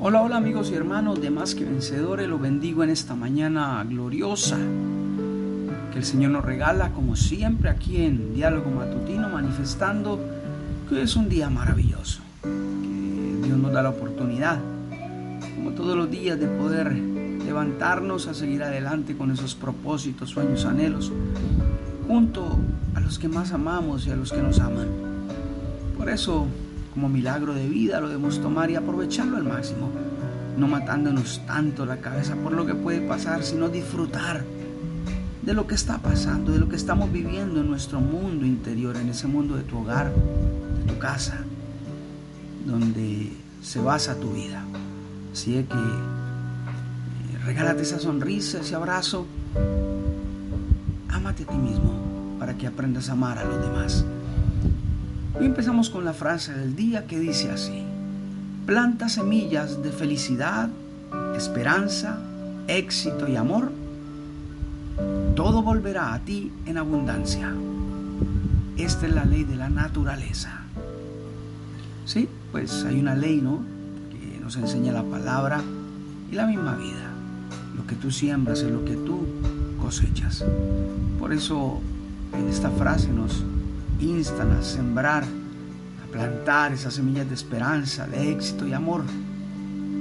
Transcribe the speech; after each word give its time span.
Hola, 0.00 0.22
hola 0.22 0.38
amigos 0.38 0.72
y 0.72 0.74
hermanos 0.74 1.20
de 1.20 1.30
Más 1.30 1.54
que 1.54 1.64
Vencedores, 1.64 2.28
los 2.28 2.40
bendigo 2.40 2.82
en 2.82 2.90
esta 2.90 3.14
mañana 3.14 3.84
gloriosa 3.88 4.58
que 5.92 5.98
el 5.98 6.04
Señor 6.04 6.32
nos 6.32 6.44
regala, 6.44 6.90
como 6.90 7.14
siempre, 7.14 7.70
aquí 7.70 8.02
en 8.02 8.34
Diálogo 8.34 8.70
Matutino, 8.72 9.28
manifestando 9.28 10.18
que 10.88 11.00
es 11.00 11.14
un 11.14 11.28
día 11.28 11.48
maravilloso, 11.48 12.22
que 12.42 13.46
Dios 13.46 13.56
nos 13.56 13.72
da 13.72 13.84
la 13.84 13.90
oportunidad, 13.90 14.58
como 15.54 15.70
todos 15.70 15.96
los 15.96 16.10
días, 16.10 16.40
de 16.40 16.48
poder 16.48 16.92
levantarnos 16.92 18.26
a 18.26 18.34
seguir 18.34 18.64
adelante 18.64 19.16
con 19.16 19.30
esos 19.30 19.54
propósitos, 19.54 20.30
sueños, 20.30 20.64
anhelos, 20.66 21.12
junto 22.08 22.58
a 22.96 23.00
los 23.00 23.20
que 23.20 23.28
más 23.28 23.52
amamos 23.52 24.08
y 24.08 24.10
a 24.10 24.16
los 24.16 24.32
que 24.32 24.42
nos 24.42 24.58
aman. 24.58 24.88
Por 25.96 26.10
eso 26.10 26.48
como 26.94 27.08
milagro 27.08 27.54
de 27.54 27.68
vida 27.68 28.00
lo 28.00 28.08
debemos 28.08 28.40
tomar 28.40 28.70
y 28.70 28.76
aprovecharlo 28.76 29.36
al 29.36 29.44
máximo, 29.44 29.90
no 30.56 30.68
matándonos 30.68 31.42
tanto 31.46 31.84
la 31.84 31.96
cabeza 31.96 32.36
por 32.36 32.52
lo 32.52 32.64
que 32.64 32.74
puede 32.74 33.00
pasar, 33.00 33.42
sino 33.42 33.68
disfrutar 33.68 34.44
de 35.42 35.54
lo 35.54 35.66
que 35.66 35.74
está 35.74 35.98
pasando, 35.98 36.52
de 36.52 36.60
lo 36.60 36.68
que 36.68 36.76
estamos 36.76 37.12
viviendo 37.12 37.60
en 37.60 37.68
nuestro 37.68 38.00
mundo 38.00 38.46
interior, 38.46 38.96
en 38.96 39.08
ese 39.08 39.26
mundo 39.26 39.56
de 39.56 39.64
tu 39.64 39.78
hogar, 39.78 40.12
de 40.78 40.92
tu 40.92 40.98
casa, 40.98 41.40
donde 42.64 43.32
se 43.60 43.80
basa 43.80 44.14
tu 44.14 44.32
vida. 44.32 44.64
Así 45.32 45.56
es 45.56 45.66
que 45.66 45.74
eh, 45.74 47.38
regálate 47.44 47.82
esa 47.82 47.98
sonrisa, 47.98 48.60
ese 48.60 48.76
abrazo, 48.76 49.26
ámate 51.08 51.42
a 51.42 51.46
ti 51.46 51.56
mismo 51.56 52.36
para 52.38 52.54
que 52.54 52.68
aprendas 52.68 53.08
a 53.08 53.12
amar 53.12 53.38
a 53.38 53.44
los 53.44 53.60
demás. 53.60 54.04
Hoy 55.36 55.46
empezamos 55.46 55.90
con 55.90 56.04
la 56.04 56.12
frase 56.12 56.52
del 56.52 56.76
día 56.76 57.08
que 57.08 57.18
dice 57.18 57.50
así, 57.50 57.82
planta 58.66 59.08
semillas 59.08 59.82
de 59.82 59.90
felicidad, 59.90 60.68
esperanza, 61.36 62.20
éxito 62.68 63.26
y 63.26 63.34
amor, 63.34 63.72
todo 65.34 65.62
volverá 65.62 66.14
a 66.14 66.20
ti 66.20 66.52
en 66.66 66.78
abundancia. 66.78 67.52
Esta 68.76 69.08
es 69.08 69.14
la 69.14 69.24
ley 69.24 69.42
de 69.42 69.56
la 69.56 69.68
naturaleza. 69.68 70.60
Sí, 72.06 72.28
pues 72.52 72.84
hay 72.84 73.00
una 73.00 73.16
ley, 73.16 73.40
¿no? 73.40 73.58
Que 74.12 74.38
nos 74.38 74.56
enseña 74.56 74.92
la 74.92 75.02
palabra 75.02 75.60
y 76.30 76.34
la 76.36 76.46
misma 76.46 76.76
vida. 76.76 77.10
Lo 77.76 77.84
que 77.88 77.96
tú 77.96 78.12
siembras 78.12 78.60
es 78.60 78.70
lo 78.70 78.84
que 78.84 78.94
tú 78.94 79.26
cosechas. 79.80 80.44
Por 81.18 81.32
eso 81.32 81.80
en 82.38 82.48
esta 82.48 82.70
frase 82.70 83.08
nos 83.08 83.42
instan 84.00 84.52
a 84.52 84.62
sembrar, 84.62 85.24
a 85.24 86.12
plantar 86.12 86.72
esas 86.72 86.94
semillas 86.94 87.28
de 87.28 87.34
esperanza, 87.34 88.06
de 88.06 88.32
éxito 88.32 88.66
y 88.66 88.72
amor, 88.72 89.04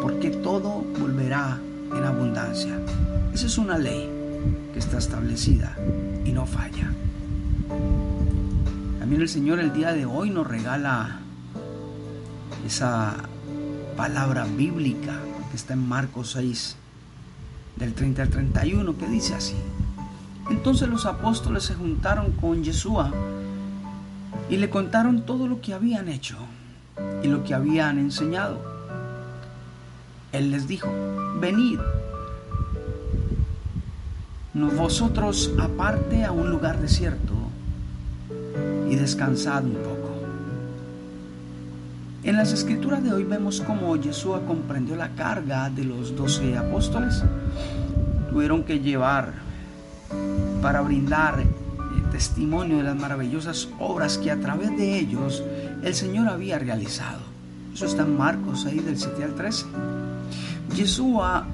porque 0.00 0.30
todo 0.30 0.84
volverá 0.98 1.58
en 1.92 2.04
abundancia. 2.04 2.78
Esa 3.32 3.46
es 3.46 3.58
una 3.58 3.78
ley 3.78 4.10
que 4.72 4.78
está 4.78 4.98
establecida 4.98 5.76
y 6.24 6.32
no 6.32 6.46
falla. 6.46 6.92
También 8.98 9.22
el 9.22 9.28
Señor 9.28 9.58
el 9.58 9.72
día 9.72 9.92
de 9.92 10.06
hoy 10.06 10.30
nos 10.30 10.46
regala 10.46 11.20
esa 12.66 13.14
palabra 13.96 14.44
bíblica 14.44 15.18
que 15.50 15.56
está 15.56 15.74
en 15.74 15.88
Marcos 15.88 16.32
6, 16.32 16.76
del 17.76 17.94
30 17.94 18.22
al 18.22 18.28
31, 18.28 18.98
que 18.98 19.06
dice 19.08 19.34
así. 19.34 19.54
Entonces 20.50 20.88
los 20.88 21.06
apóstoles 21.06 21.64
se 21.64 21.74
juntaron 21.74 22.32
con 22.32 22.62
Yeshua 22.62 23.12
y 24.48 24.56
le 24.56 24.70
contaron 24.70 25.22
todo 25.22 25.46
lo 25.46 25.60
que 25.60 25.74
habían 25.74 26.08
hecho 26.08 26.36
y 27.22 27.28
lo 27.28 27.44
que 27.44 27.54
habían 27.54 27.98
enseñado. 27.98 28.58
Él 30.32 30.50
les 30.50 30.68
dijo, 30.68 30.88
venid, 31.40 31.78
vosotros 34.78 35.52
aparte 35.60 36.24
a 36.24 36.32
un 36.32 36.50
lugar 36.50 36.80
desierto 36.80 37.34
y 38.88 38.96
descansad 38.96 39.64
un 39.64 39.74
poco. 39.74 40.08
En 42.24 42.36
las 42.36 42.52
escrituras 42.52 43.02
de 43.02 43.12
hoy 43.12 43.24
vemos 43.24 43.60
cómo 43.60 43.96
Yeshua 43.96 44.44
comprendió 44.46 44.96
la 44.96 45.10
carga 45.10 45.70
de 45.70 45.84
los 45.84 46.16
doce 46.16 46.56
apóstoles. 46.56 47.22
Tuvieron 48.30 48.64
que 48.64 48.80
llevar 48.80 49.32
para 50.60 50.80
brindar 50.80 51.44
testimonio 52.10 52.78
de 52.78 52.82
las 52.84 52.96
maravillosas 52.96 53.68
obras 53.78 54.18
que 54.18 54.30
a 54.30 54.40
través 54.40 54.76
de 54.76 54.98
ellos 54.98 55.42
el 55.82 55.94
Señor 55.94 56.28
había 56.28 56.58
realizado. 56.58 57.20
Eso 57.72 57.86
está 57.86 58.02
en 58.02 58.16
Marcos 58.16 58.66
ahí 58.66 58.80
del 58.80 58.98
7 58.98 59.24
al 59.24 59.34
13. 59.34 59.66
Yeshua 60.74 61.46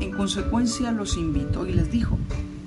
en 0.00 0.10
consecuencia 0.12 0.90
los 0.90 1.16
invitó 1.16 1.66
y 1.66 1.72
les 1.72 1.90
dijo, 1.90 2.18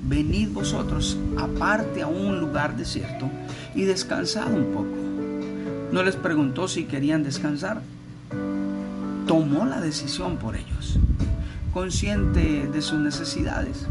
venid 0.08 0.50
vosotros 0.50 1.18
aparte 1.38 2.02
a 2.02 2.08
un 2.08 2.40
lugar 2.40 2.78
desierto 2.78 3.30
y 3.74 3.84
descansad 3.84 4.52
un 4.52 4.66
poco. 4.74 4.96
No 5.92 6.04
les 6.04 6.16
preguntó 6.16 6.68
si 6.68 6.86
querían 6.86 7.24
descansar. 7.24 7.82
Tomó 9.28 9.66
la 9.66 9.82
decisión 9.82 10.38
por 10.38 10.56
ellos, 10.56 10.98
consciente 11.74 12.68
de 12.68 12.82
sus 12.82 13.00
necesidades. 13.00 13.88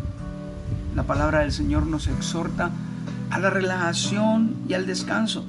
La 0.94 1.02
palabra 1.02 1.40
del 1.40 1.52
Señor 1.52 1.86
nos 1.86 2.06
exhorta 2.06 2.70
a 3.34 3.40
la 3.40 3.50
relajación 3.50 4.54
y 4.68 4.74
al 4.74 4.86
descanso 4.86 5.44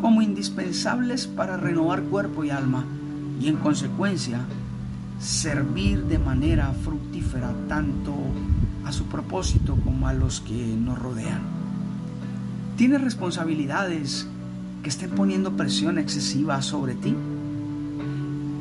como 0.00 0.22
indispensables 0.22 1.28
para 1.28 1.56
renovar 1.56 2.02
cuerpo 2.02 2.42
y 2.42 2.50
alma 2.50 2.84
y 3.40 3.46
en 3.46 3.58
consecuencia 3.58 4.40
servir 5.20 6.02
de 6.06 6.18
manera 6.18 6.72
fructífera 6.72 7.52
tanto 7.68 8.12
a 8.84 8.90
su 8.90 9.04
propósito 9.04 9.76
como 9.84 10.08
a 10.08 10.14
los 10.14 10.40
que 10.40 10.66
nos 10.66 10.98
rodean. 10.98 11.42
¿Tienes 12.76 13.00
responsabilidades 13.02 14.26
que 14.82 14.88
estén 14.88 15.10
poniendo 15.10 15.52
presión 15.56 15.98
excesiva 15.98 16.60
sobre 16.60 16.96
ti? 16.96 17.14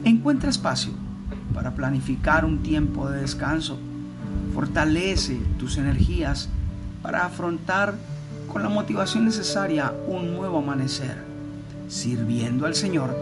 Encuentra 0.03 0.51
espacio 0.51 0.91
para 1.51 1.73
planificar 1.73 2.45
un 2.45 2.61
tiempo 2.61 3.09
de 3.09 3.21
descanso. 3.21 3.79
Fortalece 4.53 5.41
tus 5.57 5.79
energías 5.79 6.47
para 7.01 7.25
afrontar 7.25 7.95
con 8.55 8.63
la 8.63 8.69
motivación 8.69 9.25
necesaria 9.25 9.93
un 10.07 10.33
nuevo 10.33 10.59
amanecer, 10.59 11.17
sirviendo 11.89 12.65
al 12.65 12.73
Señor 12.73 13.13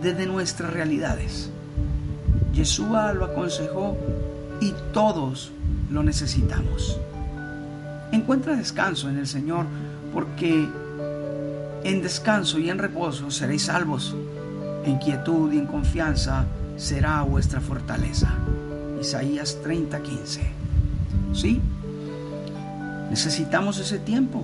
desde 0.00 0.24
nuestras 0.24 0.72
realidades. 0.72 1.50
Yeshua 2.54 3.12
lo 3.12 3.24
aconsejó 3.24 3.96
y 4.60 4.72
todos 4.92 5.50
lo 5.90 6.04
necesitamos. 6.04 6.96
Encuentra 8.12 8.54
descanso 8.54 9.10
en 9.10 9.18
el 9.18 9.26
Señor 9.26 9.66
porque 10.14 10.68
en 11.82 12.00
descanso 12.00 12.60
y 12.60 12.70
en 12.70 12.78
reposo 12.78 13.32
seréis 13.32 13.62
salvos. 13.62 14.14
En 14.84 14.98
quietud 14.98 15.52
y 15.52 15.58
en 15.58 15.66
confianza 15.66 16.44
será 16.76 17.20
vuestra 17.22 17.60
fortaleza. 17.60 18.32
Isaías 19.00 19.58
30:15. 19.64 20.40
¿Sí? 21.32 21.60
Necesitamos 23.12 23.78
ese 23.78 23.98
tiempo. 23.98 24.42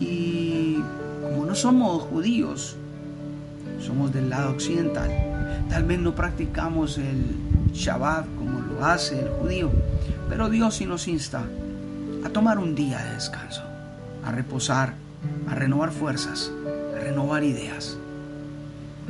Y 0.00 0.78
como 1.22 1.46
no 1.46 1.54
somos 1.54 2.02
judíos, 2.02 2.76
somos 3.78 4.12
del 4.12 4.30
lado 4.30 4.50
occidental, 4.50 5.12
tal 5.70 5.84
vez 5.84 6.00
no 6.00 6.12
practicamos 6.12 6.98
el 6.98 7.36
Shabbat 7.72 8.26
como 8.36 8.58
lo 8.58 8.84
hace 8.84 9.20
el 9.20 9.28
judío, 9.28 9.70
pero 10.28 10.50
Dios 10.50 10.74
sí 10.74 10.86
nos 10.86 11.06
insta 11.06 11.44
a 12.24 12.28
tomar 12.30 12.58
un 12.58 12.74
día 12.74 12.98
de 12.98 13.14
descanso, 13.14 13.62
a 14.24 14.32
reposar, 14.32 14.94
a 15.48 15.54
renovar 15.54 15.92
fuerzas, 15.92 16.50
a 16.96 16.98
renovar 16.98 17.44
ideas, 17.44 17.96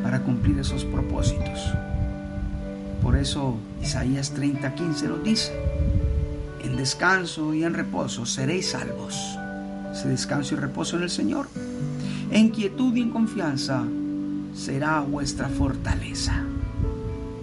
para 0.03 0.21
cumplir 0.21 0.59
esos 0.59 0.84
propósitos. 0.84 1.72
Por 3.03 3.16
eso 3.16 3.57
Isaías 3.83 4.34
30:15 4.34 5.09
nos 5.09 5.25
dice, 5.25 5.59
descanso 6.84 7.54
y 7.54 7.65
en 7.65 7.72
reposo 7.72 8.27
seréis 8.27 8.72
salvos. 8.72 9.39
Ese 9.91 10.07
descanso 10.07 10.54
y 10.54 10.59
reposo 10.59 10.98
en 10.98 11.04
el 11.04 11.09
Señor. 11.09 11.48
En 12.31 12.51
quietud 12.51 12.95
y 12.95 13.01
en 13.01 13.09
confianza 13.09 13.83
será 14.54 15.01
vuestra 15.01 15.48
fortaleza. 15.48 16.45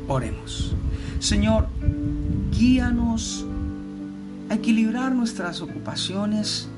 Oremos. 0.08 0.76
Señor, 1.18 1.70
guíanos 2.52 3.44
a 4.52 4.54
equilibrar 4.54 5.12
nuestras 5.12 5.60
ocupaciones 5.62 6.70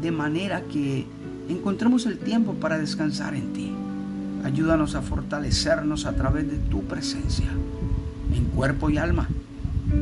de 0.00 0.10
manera 0.10 0.62
que 0.62 1.04
encontremos 1.50 2.06
el 2.06 2.16
tiempo 2.16 2.54
para 2.54 2.78
descansar 2.78 3.34
en 3.34 3.52
ti. 3.52 3.70
Ayúdanos 4.44 4.94
a 4.94 5.02
fortalecernos 5.02 6.06
a 6.06 6.14
través 6.14 6.50
de 6.50 6.56
tu 6.56 6.84
presencia, 6.84 7.50
en 8.34 8.44
cuerpo 8.46 8.88
y 8.88 8.96
alma 8.96 9.28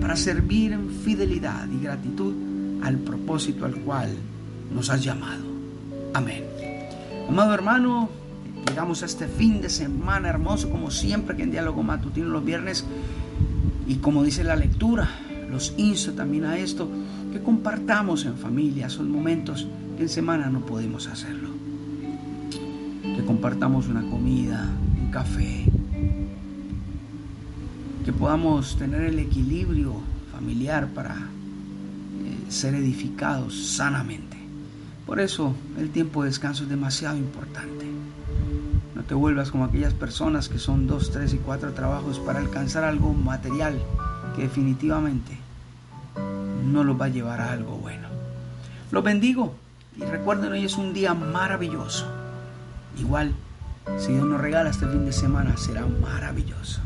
para 0.01 0.17
servir 0.17 0.73
en 0.73 0.91
fidelidad 0.91 1.69
y 1.71 1.83
gratitud 1.83 2.35
al 2.83 2.99
propósito 2.99 3.65
al 3.65 3.75
cual 3.77 4.11
nos 4.75 4.91
has 4.91 5.03
llamado. 5.03 5.45
Amén. 6.15 6.45
Amado 7.29 7.55
hermano, 7.55 8.09
llegamos 8.69 9.03
a 9.03 9.07
este 9.07 9.27
fin 9.27 9.61
de 9.61 9.69
semana 9.69 10.29
hermoso, 10.29 10.71
como 10.71 10.91
siempre 10.91 11.37
que 11.37 11.43
en 11.43 11.51
Diálogo 11.51 11.83
Matutino 11.83 12.29
los 12.29 12.45
viernes. 12.45 12.85
Y 13.87 13.97
como 13.97 14.23
dice 14.23 14.45
la 14.45 14.57
lectura, 14.57 15.09
los 15.51 15.75
insto 15.77 16.13
también 16.13 16.45
a 16.45 16.59
esto, 16.59 16.89
que 17.33 17.41
compartamos 17.41 18.25
en 18.25 18.37
familia 18.37 18.87
esos 18.87 19.07
momentos 19.07 19.67
que 19.97 20.05
en 20.05 20.09
semana 20.09 20.49
no 20.51 20.61
podemos 20.61 21.07
hacerlo. 21.07 21.51
Que 23.03 23.25
compartamos 23.25 23.89
una 23.89 24.03
comida, 24.03 24.69
un 25.01 25.11
café, 25.11 25.65
que 28.07 28.13
podamos 28.13 28.77
tener 28.77 29.03
el 29.03 29.19
equilibrio 29.19 29.95
familiar 30.31 30.87
para 30.87 31.17
eh, 31.17 32.51
ser 32.51 32.77
edificados 32.77 33.67
sanamente. 33.75 34.37
Por 35.05 35.19
eso 35.19 35.57
el 35.77 35.91
tiempo 35.91 36.23
de 36.23 36.29
descanso 36.29 36.63
es 36.63 36.69
demasiado 36.69 37.17
importante. 37.17 37.85
No 38.95 39.03
te 39.03 39.15
vuelvas 39.15 39.51
como 39.51 39.65
aquellas 39.65 39.93
personas 39.93 40.49
que 40.49 40.61
son 40.61 40.87
dos, 40.87 41.11
tres 41.11 41.35
y 41.35 41.39
cuatro 41.39 41.73
trabajos 41.73 42.21
para 42.21 42.39
alcanzar 42.39 42.85
algo 42.85 43.13
material 43.13 43.77
que 44.37 44.43
definitivamente 44.43 45.37
no 46.65 46.85
los 46.85 47.01
va 47.01 47.07
a 47.07 47.09
llevar 47.09 47.41
a 47.41 47.51
algo 47.51 47.77
bueno. 47.77 48.07
Los 48.93 49.03
bendigo 49.03 49.53
y 49.97 50.05
recuerden 50.05 50.53
hoy 50.53 50.65
es 50.65 50.77
un 50.77 50.95
día 50.95 51.13
maravilloso. 51.13 52.07
Igual, 53.01 53.33
si 53.99 54.13
Dios 54.13 54.25
nos 54.25 54.41
regala 54.41 54.71
este 54.71 54.87
fin 54.87 55.05
de 55.07 55.13
semana 55.13 55.57
será 55.57 55.85
maravilloso. 55.85 56.83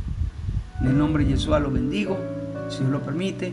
En 0.80 0.86
el 0.86 0.98
nombre 0.98 1.24
de 1.24 1.32
Jesús 1.32 1.48
lo 1.60 1.70
bendigo. 1.70 2.18
Si 2.70 2.78
Dios 2.78 2.90
lo 2.90 3.02
permite, 3.02 3.52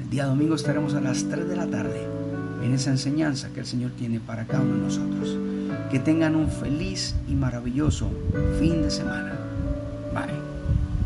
el 0.00 0.10
día 0.10 0.26
domingo 0.26 0.54
estaremos 0.54 0.94
a 0.94 1.00
las 1.00 1.24
3 1.24 1.48
de 1.48 1.56
la 1.56 1.66
tarde 1.66 2.06
en 2.62 2.72
esa 2.72 2.90
enseñanza 2.90 3.50
que 3.52 3.60
el 3.60 3.66
Señor 3.66 3.90
tiene 3.98 4.20
para 4.20 4.46
cada 4.46 4.62
uno 4.62 4.74
de 4.76 4.80
nosotros. 4.80 5.38
Que 5.90 5.98
tengan 5.98 6.34
un 6.34 6.48
feliz 6.48 7.14
y 7.28 7.34
maravilloso 7.34 8.10
fin 8.58 8.82
de 8.82 8.90
semana. 8.90 9.32